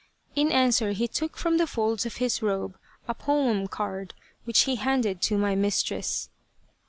"In 0.35 0.51
answer 0.51 0.93
he 0.93 1.07
took 1.07 1.37
from 1.37 1.57
the 1.59 1.67
folds 1.67 2.07
of 2.07 2.15
his 2.15 2.41
robe 2.41 2.75
a 3.07 3.13
poem 3.13 3.67
card, 3.67 4.15
which 4.45 4.61
he 4.61 4.77
handed 4.77 5.21
to 5.21 5.37
my 5.37 5.53
mistress. 5.53 6.27